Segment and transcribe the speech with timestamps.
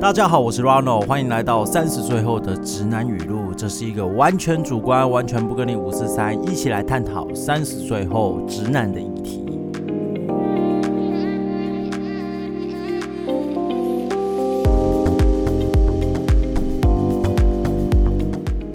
[0.00, 3.52] 大家好，我是 Ronald，欢迎来到三十岁后的直男语录。
[3.56, 9.44] 这是一个完全主观、完全不跟你五四三，一起来探讨三十岁后直男的议题。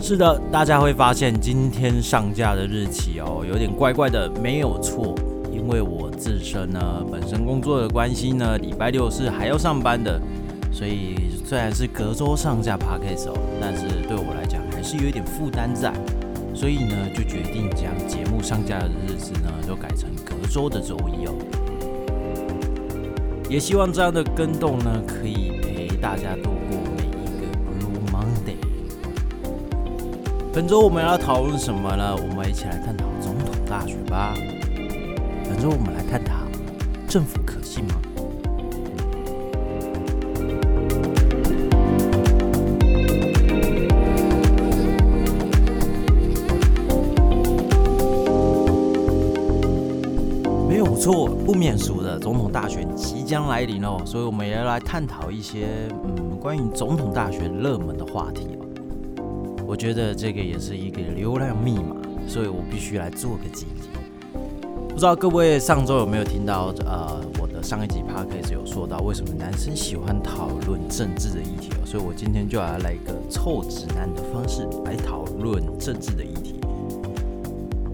[0.02, 5.16] 是的，大家会发现今天上架的日期哦，有点怪怪的，没有错，
[5.50, 10.20] 因为我自身呢，本身工作的关系呢，礼拜六是还要上班的。
[10.73, 15.93] 所以虽然是隔周上架 podcast 哦，但是对我来讲还是有一点负担在，
[16.54, 21.33] 所以呢就决定将节目上架的日子呢都改成隔周的周一哦。
[23.49, 28.57] 也希望这样的跟动呢可以陪大家度过每一个 Blue Monday。
[30.51, 32.16] 本周我们要讨论什么呢？
[32.16, 34.33] 我们一起来探讨总统大选吧。
[35.47, 36.33] 本周我们来探讨
[37.08, 37.39] 政府
[51.64, 59.64] 免俗的总统大选即将来临哦，所以我们也要来探讨一些嗯关于总统大选热门的话题哦。
[59.66, 61.95] 我觉得这个也是一个流量密码，
[62.28, 63.88] 所以我必须来做个集结。
[64.89, 76.52] 不知道各位上周有没有听到呃我的上一集 podcast 有说到为什么男生喜欢讨论政治的议题，所以我今天就要来一个臭直男的方式来讨论政治的议题。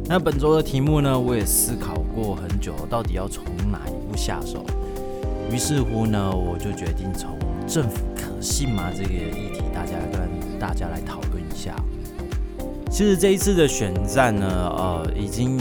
[0.10, 2.00] 那本周的题目呢，我也思考。
[2.16, 4.66] 过很久，到底要从哪一步下手？
[5.52, 11.76] 于是乎呢，我就决定从政府可信吗这个议题，大家跟大家来讨论一下。
[12.90, 15.60] 其实这一次的选战呢，呃，已经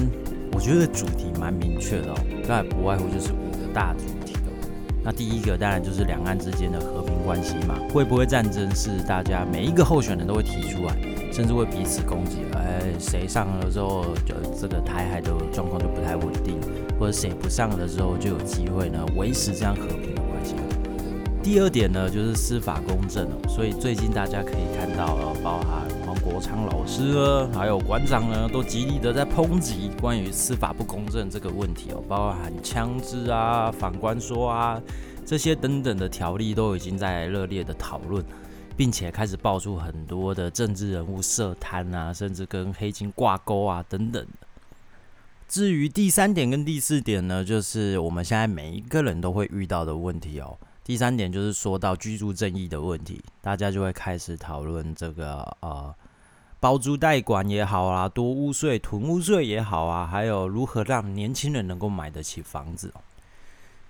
[0.53, 2.17] 我觉得主题蛮明确的哦，
[2.49, 4.69] 那不外乎就是五个大主题哦。
[5.05, 10.97] 那第一个当然就是两岸之间的和平关系嘛，会不会战争是大家每一个候选人都会提出来，
[11.39, 12.39] 甚至会彼此攻击。
[12.55, 16.59] 哎，谁上了之后，就这个台海的状况就不太稳定，
[16.99, 20.57] 或者谁不上了之后，就有机会呢维持这样和平的关系。
[21.41, 34.83] 第二点呢，就是司法公正哦，所以最近大家可以看到，呃，包含黄国昌老师啊，还有馆长呢，都极力的在抨击关于司法不公正这个问题哦，包含枪支啊、反官说啊
[35.25, 38.25] 这些等等的条例，都已经在热烈的讨论。
[38.79, 44.25] 并且开始爆出很多的政治人物涉贪啊，甚至跟黑金挂钩啊等等。
[45.49, 50.57] 至于第三点跟第四点呢，就是我们现在每一个人都会遇到的问题哦。
[50.85, 55.93] 第三点就是说到居住正义的问题，大家就会开始讨论这个呃
[56.61, 62.95] 包租代管也好啊，多屋税、囤屋税也好啊，还有如何让年轻人能够买得起房子。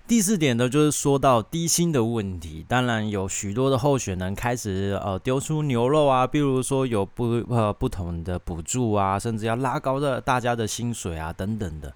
[0.09, 2.65] 第四点呢，就是说到低薪的问题。
[2.67, 11.93] 当然，有许多的候选人开始呃丢出牛肉啊，比如说有不呃不同的补助啊，甚至要拉高的大家的薪水啊等等的。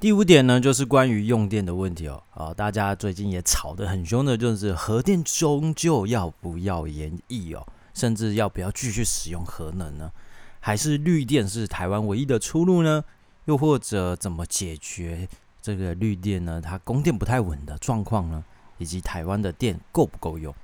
[0.00, 2.22] 第五点呢，就是关于用电的问题哦。
[2.30, 10.10] 啊，大家最近也吵得很凶的，就是核电终究要不要延役哦，甚至要不要继续使用核能呢？
[10.58, 13.04] 还是绿电是台湾唯一的出路呢？
[13.44, 15.28] 又或者怎么解决？
[15.62, 18.44] 这个绿电呢，它供电不太稳的状况呢，
[18.78, 20.54] 以及台湾的电够不够用？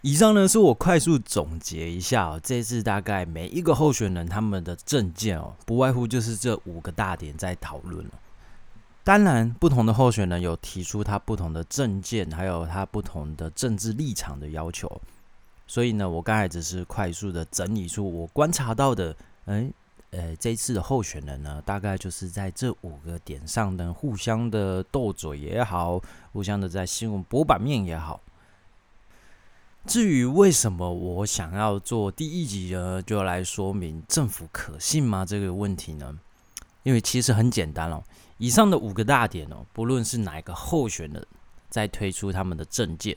[0.00, 8.12] 以上呢是我快速总结一下哦，这次大概每一个候选人他们的证件哦，不外乎就是这五个大点在讨论了。
[9.02, 15.00] 当然，不同的候选人有提出他不同的证件，还有他不同的政治立场的要求。
[15.66, 19.16] 所以呢，我刚才只是快速的整理出我观察到的，
[19.46, 19.70] 哎。
[20.10, 26.00] 呃，这一次的候选人呢，大概就是在这五个点上呢，互相的斗嘴也好，
[26.32, 28.18] 互相的在新闻博版面也好。
[29.86, 36.18] 至于为什么我想要做第一集呢，就来说明政府可信吗这个问题呢？
[36.84, 38.02] 因为其实很简单哦，
[38.38, 41.26] 以上的五个大点哦，不论是哪一个候选人，
[41.68, 43.14] 在推出他们的政见，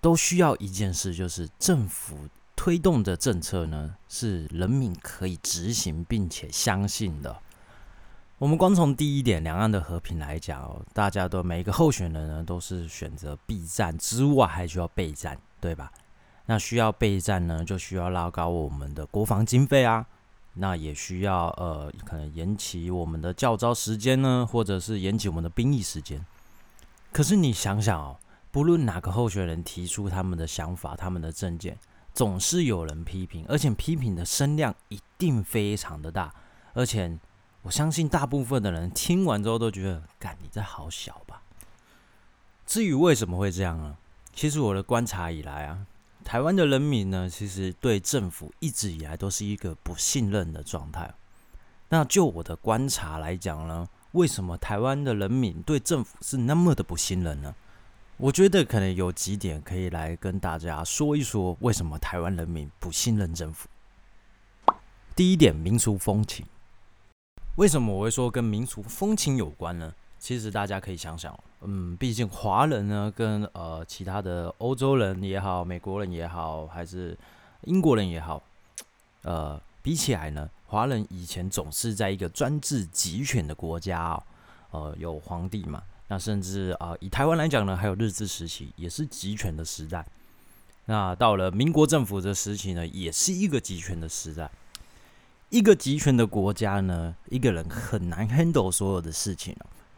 [0.00, 2.16] 都需要一件事，就是政府。
[2.56, 7.36] 推动的政策呢，是人民可以执行并且相信的。
[8.38, 15.92] 我们光从第一点，两岸的和平来讲，大家都每一个候选人呢，都是选择避战之外，还需要备战，对吧？
[16.46, 20.04] 那需要备战呢，就需要拉高我们的国防经费啊，
[20.54, 26.24] 那也需要呃，可能延期我们的教招时间呢，或者是延期我们的兵役时间。
[27.12, 28.16] 可是你想想哦，
[28.50, 31.78] 不论哪个候选人提出他们的想法，他们的政见。
[32.14, 36.32] 总是有人批评，而且批评的声量一定非常的大，
[36.72, 37.18] 而且
[37.62, 41.42] 我相信大部分的人听完之后都觉得，干你这好小吧。
[42.64, 43.96] 至于为什么会这样呢？
[44.32, 45.86] 其实我的观察以来啊，
[46.24, 51.12] 台湾的人民呢，其实对政府一直以来都是一个不信任的状态。
[51.88, 57.54] 那就我的观察来讲呢，为什么台湾的人民对政府是那么的不信任呢？
[58.16, 63.68] 我觉得可能有几点可以来跟大家说一说，为什么台湾人民不信任政府。
[65.16, 66.46] 第一点，民俗风情。
[67.56, 69.92] 为什么我会说跟民俗风情有关呢？
[70.20, 77.18] 其实大家可以想想，嗯，毕竟华人呢，跟呃其他的欧洲人也好，美国人也好，还是
[77.62, 78.42] 英国人也好，
[79.22, 84.22] 呃，比起来呢，华人以前总是在一个专制集权的国家哦，
[84.70, 90.04] 呃，有皇帝嘛，那甚至啊，以台湾来讲呢，还有日治时期也是集权的时代。
[90.86, 94.50] 那到了民国政府的时期呢，也是一个集权的时代。
[95.48, 99.56] 一个集权的国家呢，一个人很难 handle 所有的事情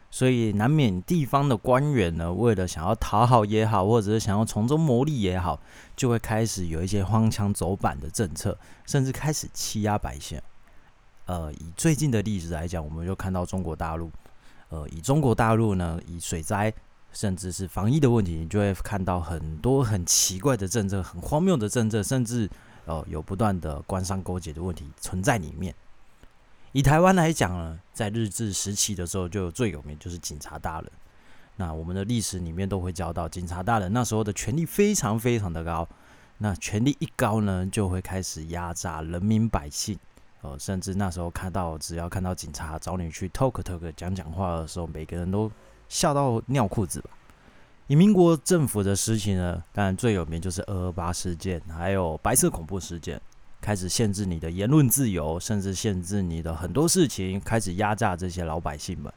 [0.09, 5.59] 所以难免地方的官员呢，为了想要讨好也好，或者是想要从中牟利也好，
[5.95, 10.39] 就会开始有一些荒腔走板的政策，甚至开始欺压百姓。
[11.25, 14.09] 呃，以最近的例子来讲，我们就看到中国大陆。
[14.69, 16.73] 呃，以中国大陆呢，以水灾
[17.13, 22.49] 甚至是防疫的问题，你就会看到很多很奇怪的政策，很荒谬的政策，甚至。
[22.89, 25.75] 哦，有不断的官商勾结的问题存在里面。
[26.71, 30.89] 以台湾来讲呢，在日治时期的时候，就最有名就是警察大人。
[31.57, 35.85] 那我们的历史里面都会教到，警察大人那时候的权力非常非常的高。
[36.37, 39.99] 那权力一高呢，就会开始压榨人民百姓。
[40.59, 45.51] 甚至那时候看到，只要看到警察找你去 talk talk 讲讲话的时候，每个人都
[45.89, 47.09] 吓到尿裤子吧。
[47.87, 53.19] 以民国政府的事情呢，当然最有名就是二二八事件，还有白色恐怖事件，
[53.61, 59.11] 开始限制你的言论自由，甚至限制你的很多事情，开始压榨这些老百姓们。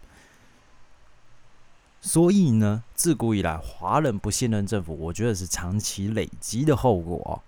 [2.01, 7.43] 所以呢，自古以来，华人不信任政府，我觉得是长期累积的后果。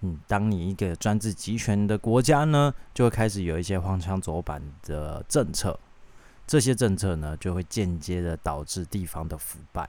[0.00, 5.78] 嗯，当你一个专制集权的国家呢，就会开始有一些荒腔走板的政策，
[6.46, 9.88] 这些政策呢，就会间接的导致地方的腐败。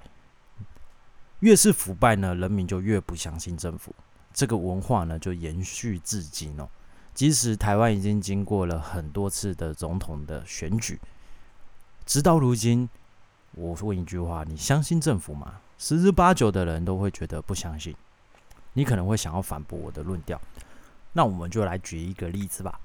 [1.42, 3.94] 越是腐败呢，人民就越不相信政府。
[4.34, 6.68] 这个文化呢，就延续至今哦。
[7.14, 11.00] 即使台湾已经经过了很多次的总统的选举，
[12.06, 12.88] 直到如今，
[13.54, 15.60] 我问一句话：你相信政府吗？
[15.78, 17.96] 十之八九的人都会觉得不相信。
[18.78, 20.40] 你可能会想要反驳我的论调，
[21.14, 22.80] 那我们就来举一个例子吧。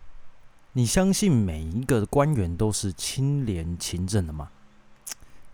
[0.72, 4.48] 你相信每一个官员都是清廉勤政的吗？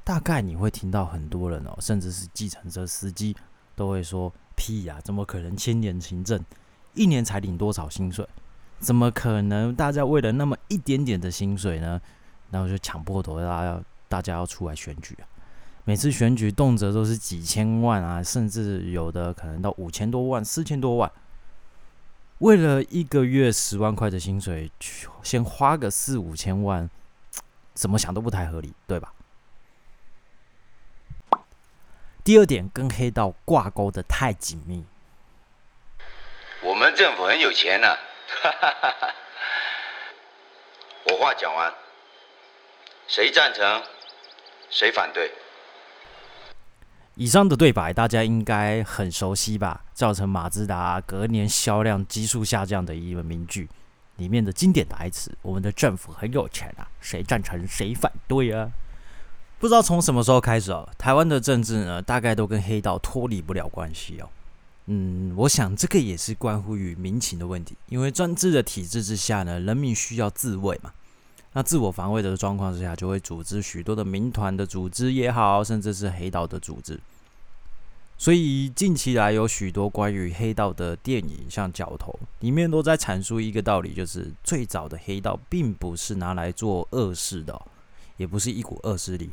[0.05, 3.37] 大概你会听到很多人哦，甚至是计程车司机
[3.75, 6.41] 都会说：“屁呀，怎么可能清廉勤政，
[6.95, 8.25] 一年才领多少薪水？
[8.79, 9.75] 怎么可能？
[9.75, 12.01] 大家为了那么一点点的薪水呢？
[12.53, 15.27] 然后就强迫头大家要大家要出来选举啊！
[15.89, 21.11] 每次选举动辄都是几千万啊，甚至有的可能到五千多万、四千多万，
[22.41, 24.71] 为了一个月十万块的薪水，
[25.23, 26.91] 先花个四五千万，
[27.73, 29.15] 怎么想都不太合理，对吧？”
[32.23, 34.85] 第二点，跟黑道挂钩的太紧密。
[36.61, 37.97] 我们政府很有钱呐，
[41.11, 41.73] 我话讲完，
[43.07, 43.83] 谁赞成，
[44.69, 45.33] 谁反对？
[47.19, 49.83] 以上的对白大家应该很熟悉吧？
[49.93, 53.69] 造成马自达隔年销量急速下降的一个名句，
[54.19, 58.71] 里面的经典台词：“我们的政府很有钱啊，谁赞成，谁反对啊？”
[59.59, 64.29] 不知道从什么时候开始哦，台湾的政治呢，大概都跟黑道脱离不了关系哦。
[64.87, 70.93] 嗯，我想这个也是关乎于民情的问题，因为专制的体制之下呢，人民需要自卫嘛。
[71.53, 76.99] 那自我防卫的状况之下，就会组织许多的民团的组织也好，甚至是黑道的组织。
[78.17, 87.61] 所以近期来有许多关于黑道的电影，像《角头》里面都在阐述一个道理，就是最早的黑道并不是拿来做恶事的，
[88.17, 89.31] 也不是一股恶势力。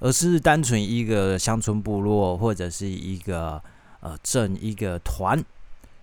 [0.00, 3.62] 而是单纯一个乡村部落或者是一个
[4.00, 5.42] 呃镇一个团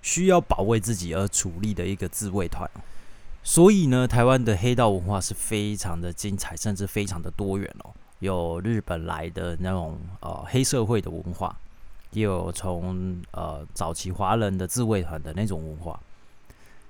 [0.01, 2.67] 需要保卫自己而处立的一个自卫团，
[3.43, 7.91] 所以呢，台湾的黑道文化是非常的精彩，甚至非常的多元哦。
[8.19, 11.55] 有日本来的那种呃黑社会的文化，
[12.11, 15.99] 也有从呃早期华人的自卫团的那种文化。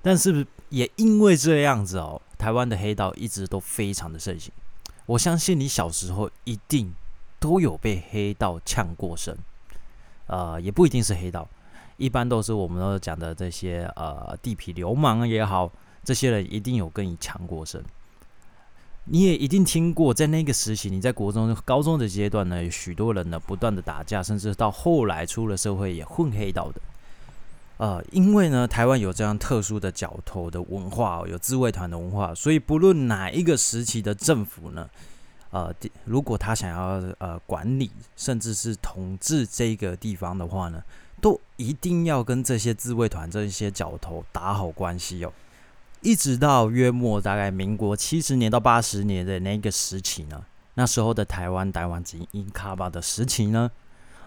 [0.02, 4.52] 但是也因为这样子哦，台湾的黑道一直都非常的盛行。
[5.06, 6.94] 我相信你小时候一定。
[7.42, 9.36] 都有被黑道呛过身，
[10.28, 11.50] 呃，也不一定是黑道，
[11.98, 15.68] 一般都是我们都讲的这些呃地痞流氓也好，
[16.04, 17.84] 这些人一定有跟你强过身。
[19.06, 26.82] 你也一定听过，在那个时期，你在国中、高中的阶段呢，有许多人呢不断的打架，甚至到后来出了社会也混黑道的。
[27.78, 34.88] 呃，因为呢，台湾有这样特殊的角头的文化，有自卫团的文化，所以不论哪一个时期的政府呢，
[35.50, 35.74] 呃，
[36.06, 40.84] 如果他想要呃管理，甚至是统治这个地方的话呢，
[41.20, 45.34] 都一定要跟这些自卫团这些角头打好关系哦。
[46.02, 50.44] 一直到约莫大概民国七十年到八十年的那个时期呢，
[50.74, 53.70] 那时候的台湾台湾及英卡巴的时期呢，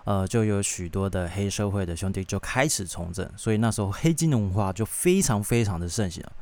[0.05, 6.33] 呃，就有许多的黑社会的兄弟就开始从政，所以那时候黑金文化就非常非常的盛行了。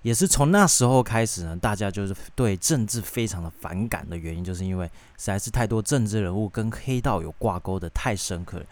[0.00, 4.86] 也是从那时候开始呢，大家就是对政治非常的反感的原因，就是因为
[5.18, 8.62] 实在是太多政治人物跟黑道有挂钩的太深刻，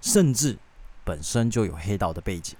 [0.00, 0.56] 甚至
[1.04, 2.56] 本身就有黑道的背景。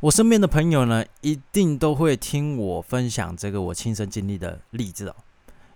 [0.00, 5.14] 我身边的朋友呢，一定都会听我分享这个我亲身经历的例子哦。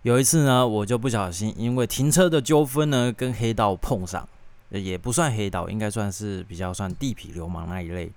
[0.00, 4.26] 有一次呢，我就不小心因为停车的纠纷呢，跟黑道碰上，
[4.71, 8.11] 也不算黑道，应该算是比较算地痞流氓那一类。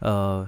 [0.00, 0.46] 呃，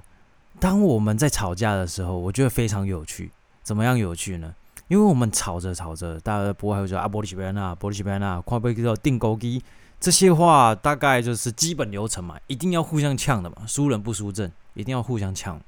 [0.60, 3.30] 当我们在吵架的时候，我觉得非常有趣。
[3.62, 4.54] 怎么样有趣呢？
[4.88, 9.62] 因为我们吵着吵着，大家不会还会说啊，玻璃西边那，玻璃西边那，快被叫定钩机。
[10.00, 15.60] 这些话大概就是基本流程嘛，一定要互相呛的嘛，输人不输阵，一定要互相呛。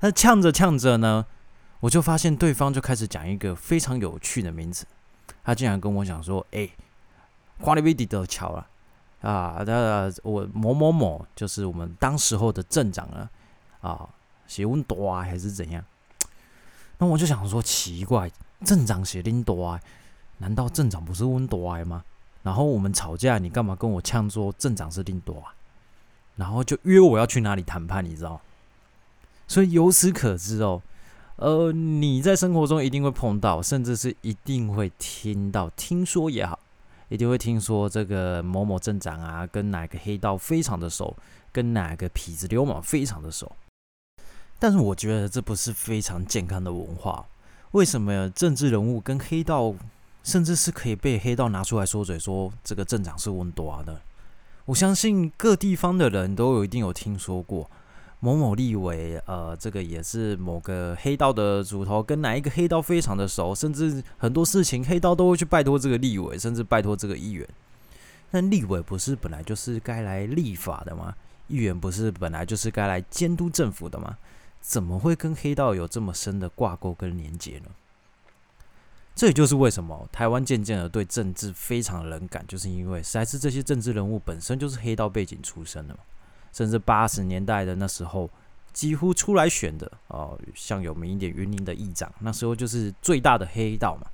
[0.00, 1.26] 那呛着呛着呢，
[1.80, 4.86] 我就发现对方就开始讲一个非常有趣的名字，
[5.42, 6.68] 他竟然跟我讲说：“哎，
[7.58, 8.66] 花里威迪的桥了
[9.22, 9.62] 啊！
[9.66, 13.30] 那我某某某就是我们当时候的镇长了
[13.80, 14.08] 啊，
[14.46, 15.84] 写温多啊还是怎样？”
[16.98, 18.30] 那我就想说奇怪，
[18.64, 19.80] 镇长写林多啊，
[20.38, 22.04] 难道镇长不是温多吗？
[22.42, 25.54] 然后我们吵架，你干嘛跟我呛说镇长是林多啊？
[26.34, 28.40] 然后就约我要去哪里谈判，你知道？
[29.46, 30.82] 所以由此可知哦，
[31.36, 36.58] 呃，你在生活中一定会碰到，甚至是一定会听到，听说也好，
[37.10, 41.14] 一定会听说这个某某镇长啊，跟哪个黑道非常的熟，
[41.52, 43.52] 跟哪个痞子流氓非常的熟。
[44.58, 47.26] 但是我觉得这不是非常健康的文化。
[47.72, 49.74] 为什么政治人物跟黑道？
[50.22, 54.00] 甚至是可以被黑道拿出来说嘴，说这个镇长是温多啊的。
[54.64, 57.68] 我相信各地方的人都有一定有听说过
[58.20, 67.48] 某某立委，呃，这个也是某个黑道的主头，跟哪一个黑道非常的熟，甚至很多事情黑道都会去拜托这个立委，甚至拜托这个议员。
[68.30, 71.12] 那立委不是本来就是该来立法的吗？
[71.48, 74.16] 议员不是本来就是该来监督政府的吗？
[74.60, 77.66] 怎么会跟黑道有这么深的挂钩跟连结呢？
[79.14, 86.00] 这也就是为什么台湾渐渐的对政治非常冷感，就是因为实在是这些政治人物本身就是黑道背景出身的嘛，
[86.52, 88.28] 甚至八十年代的那时候，
[88.72, 94.06] 几乎出来选的哦，像有名一点云林的议长，那时候就是最大的黑道嘛。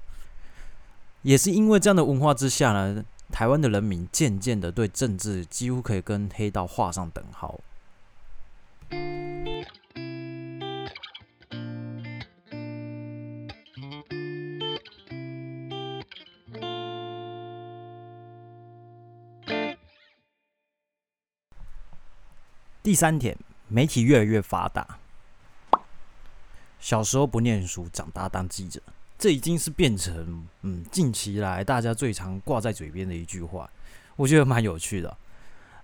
[1.23, 7.61] 也是因为这样的文化之下呢，台湾的人民渐渐的对政治几乎可以跟黑道画上等号。
[22.89, 23.37] 第三点，
[23.69, 24.99] 媒体越来越发达。
[26.81, 28.81] 小时候不念书，长大当记者，
[29.19, 33.69] 这已经是变成嗯近期来大家最常挂在嘴边的一句话。
[34.17, 35.15] 我觉得蛮有趣的。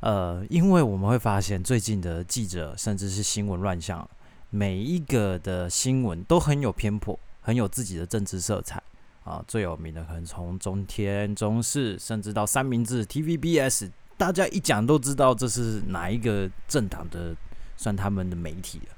[0.00, 4.08] 呃，因为我们会发现最近的记者甚至是新闻乱象，
[4.48, 8.82] 每一个的新闻都很有偏颇，很有自己的政治色彩
[9.24, 9.44] 啊。
[9.46, 13.90] 最有名的可能从中天、中视，甚至到三明治、TVBS。
[14.16, 17.34] 大家一讲都知道这是哪一个政党的，
[17.76, 18.94] 算他们的媒体了。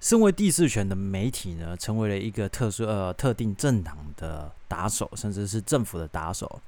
[0.00, 6.60] 身为第四权的媒体呢，成为了一个特殊呃特定政党的打手，甚至是政府的打手。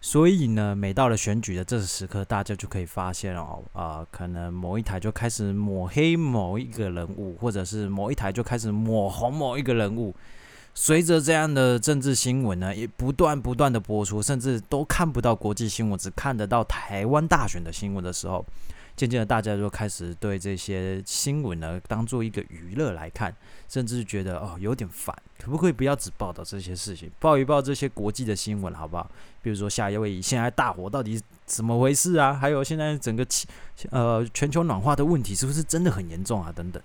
[0.00, 10.14] 所以呢，每到了选举的这个时刻，大家就可以发现哦，啊，可能某一台就开始抹黑某一个人物，或者是某一台就开始抹红某一个人物。
[10.78, 18.44] 随着这样的政治新闻呢，也不断不断的播出，甚至都看不到国际新闻，只看得到台湾大选的新闻的时候，
[18.94, 23.34] 渐渐的大家就开始对这些新闻呢当做一个娱乐来看，
[23.70, 29.10] 甚至觉得哦有点烦，可不可以不要只报道这些事情，报一报这些国际的新闻好不好？
[29.40, 32.34] 比如说夏威夷现在大火到底怎么回事啊？
[32.34, 33.48] 还有现在整个气
[33.90, 36.52] 呃全球暖化的问题是不是真的很严重啊？
[36.54, 36.82] 等等。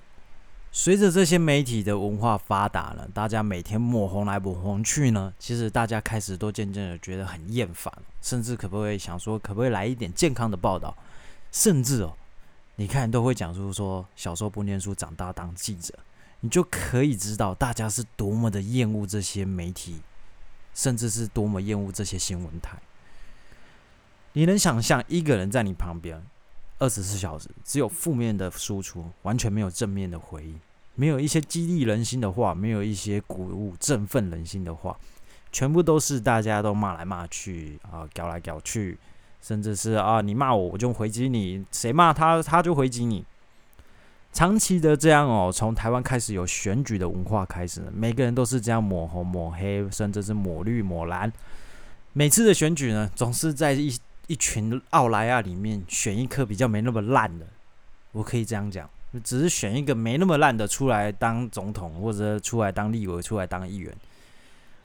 [0.74, 10.96] 随着这些媒体的文化发达了，大家每天抹红来抹红去呢，其实大家开始都渐渐的觉得很厌烦，甚至可不可以想说，可不可以来一点健康的报道？
[11.52, 12.14] 甚至哦，
[12.78, 15.94] 你看都会讲出说，小时候不念书，长大当记者，
[16.40, 20.00] 你就可以知道大家是多么的厌恶这些媒体，
[20.74, 22.78] 甚至是多么厌恶这些新闻台。
[24.32, 26.24] 你能想象一个人在你旁边，
[26.82, 30.60] 二十四小时只有负面的输出，完全没有正面的回应，
[30.96, 34.98] 没有一些激励人心的话，没有一些鼓舞振奋人心的话，
[35.52, 38.98] 全部都是大家都骂来骂去啊，搞来搞去，
[39.44, 43.24] 甚至是啊，你骂我我就回击你，谁骂他他就回击你。
[44.34, 51.32] 长期的这样哦，从台湾开始有选举的文化开始，每个人都是这样抹红抹黑，甚至是抹绿抹蓝。
[52.14, 53.96] 每次的选举呢，总是在一
[54.28, 57.46] 一群奥莱亚里面选一颗比较没那么烂的。
[58.12, 58.90] 我可以这样讲，
[59.24, 63.96] 只是选一个没那么烂的出来当总统，或者出来当立委，出来当议员。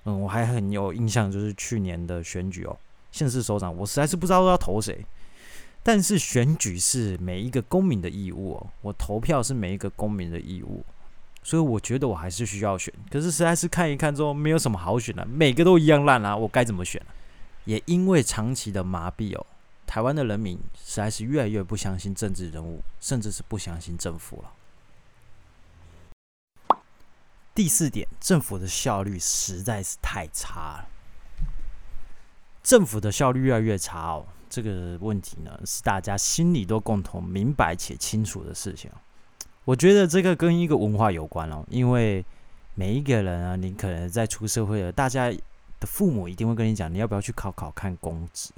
[0.04, 2.76] 嗯，我还很有印象，就是去年的选举哦，
[3.10, 5.04] 县市首长，我实在是不知道要投谁。
[5.82, 10.84] 但是选举是每一个公民的义务哦，我投票是每一个公民的义务，
[11.42, 12.92] 所以我觉得我还是需要选。
[13.10, 17.00] 可是实在是看一看之后，没有什么好选的，每个都一样烂啊，我该怎么选？
[17.66, 19.46] 也因为长期的麻痹哦，
[19.86, 24.52] 台湾的人民实在是越来越不相信政治人物，甚至是不相信政府了。
[27.54, 30.88] 第四点，政府的效率实在是太差了，
[32.62, 34.26] 政府的效率越来越差哦。
[34.48, 38.90] 这个问题呢，是大家心里都共同明白且清楚的事情。
[39.64, 42.24] 我觉得这个跟一个文化有关哦，因为
[42.74, 45.32] 每一个人啊，你可能在出社会了，大家
[45.80, 48.50] 的父母一定会跟你讲，你要不要去考考看公职？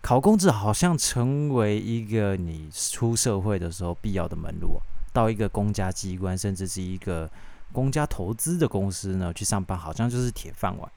[0.00, 4.78] 考公职好像成为一个你出社会的时候必要的门路。
[5.12, 7.28] 到一个公家机关，甚至是一个
[7.72, 10.92] 公家投资的公司呢，去上班，好像就是铁饭碗。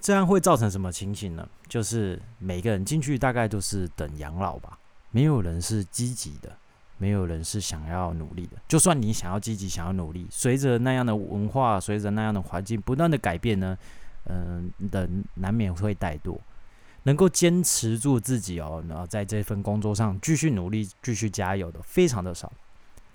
[0.00, 1.48] 这样会造成什么情形呢？
[1.68, 4.78] 就是每个人进去大概都是等养老吧，
[5.10, 6.56] 没有人是积极的，
[6.96, 8.56] 没有人是想要努力的。
[8.68, 13.76] 就算你想要积极、想要努力，随着那样的文化，随着那样的环境不断的改变呢，
[14.24, 16.38] 嗯，人难免会怠惰。
[17.04, 22.52] 能够坚持住自己哦，然后在这份工作上继续努力、继续加油的非常的少。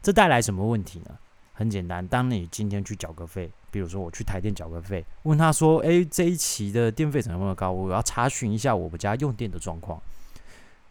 [0.01, 1.17] 这带来什么问题呢？
[1.53, 3.49] 很简单，当你今天去缴个费。
[3.69, 7.71] 比如说我去台电缴个费，问他说：“诶，这一期的电费怎么那么高？
[7.71, 10.01] 我要查询一下我们家用电的状况。”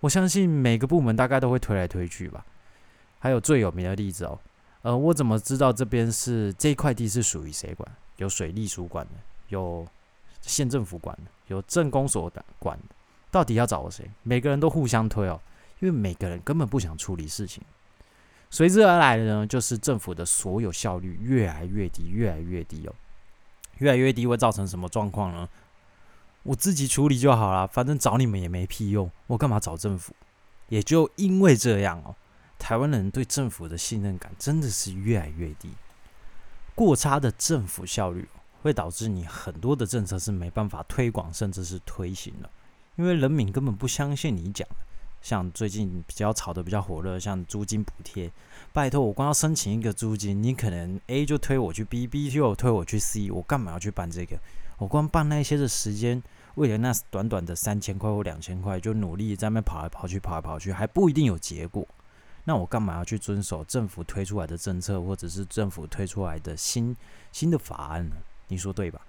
[0.00, 2.44] 我相信每个部门大概都会推来推去吧。
[3.18, 4.38] 还有最有名的例子哦，
[4.82, 7.90] 呃，我怎么知道这边是这块地是属于谁管？
[8.18, 9.12] 有水利署管的，
[9.48, 9.86] 有
[10.46, 12.94] 县政府管的，有政工所的管的，
[13.30, 14.08] 到底要找谁？
[14.22, 15.40] 每个人都互相推哦，
[15.80, 17.62] 因为每个人根本不想处理事情。
[18.48, 22.94] 随之而来的呢，就是政府的所有效率越来越低，越来越低哦，
[23.78, 25.48] 越来越低会造成什么状况呢？
[26.44, 30.14] 我自己处理就好了，反正找你们也没屁用，我干嘛找政府？
[30.68, 32.14] 也就因为这样哦，
[32.58, 35.70] 台湾人对政府的信任感真的是越来越低。
[36.74, 38.28] 过差的政府效率
[38.62, 42.50] 会导致你很多的政策是没办法推广，甚至是推行的，
[42.96, 44.66] 因为人民根本不相信你讲。
[45.22, 48.30] 像最近比较炒的比较火热，像租金补贴，
[48.72, 54.38] 拜托我光要申请一个租金，你可能 A 就推我去 B，B 就推我去 C，我干嘛要去办这个？
[54.78, 56.22] 我光办那些的时间，
[56.54, 61.84] 为了那短短的三千块或两千块，就努力在那跑来跑去，跑来跑去，还不一定有结果。
[62.44, 66.94] 那我干嘛要去遵守政府推出来的政策，或者是政府推出来的新
[67.32, 68.14] 新的法案呢？
[68.48, 69.00] 你说对吧？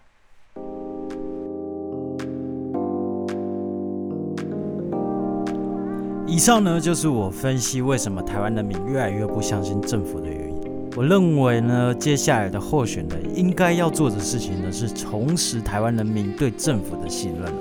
[6.25, 10.57] 以上呢，就是我分析为什么台湾人民越来越不相信政府的原因。
[10.95, 17.53] 我认为呢，接下来的候选人应该要做的事情呢，是重拾台湾人民对政府的信任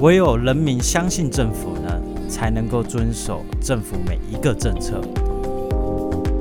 [0.00, 5.00] 唯有人民相信政府呢，才能够遵守政府每一个政策；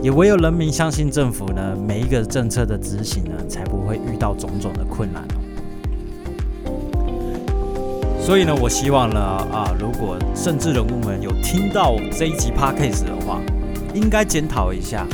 [0.03, 5.25] 也唯有人民相信政府呢，每一个政策的执行呢，才不会遇到种种的困难。
[8.19, 13.39] 所以呢，我希望呢，啊，如果政治人物们有听到这一集 podcast 的话，
[13.93, 15.07] 应该检讨一下，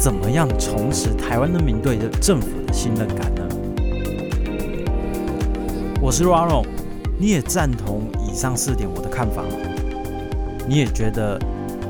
[0.00, 3.42] 怎么样重拾台湾人民对政府的信任感呢？
[6.02, 6.66] 我是 Ronald，
[7.16, 9.50] 你也赞同以上四点我的看法吗？
[10.66, 11.38] 你也觉得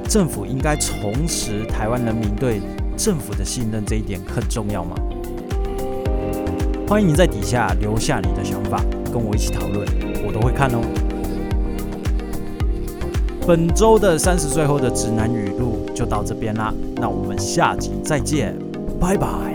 [0.08, 2.62] 政府应该重拾台湾人民对
[2.96, 4.96] 政府的信任这一点很重要吗？
[6.88, 8.82] 欢迎你在底下留下你的想法。
[9.12, 9.86] 跟我一起讨论，
[10.26, 10.80] 我都会看哦。
[13.46, 18.54] 本周的三十岁后的直男语录就到这边啦，那我们下集再见，
[19.00, 19.47] 拜拜。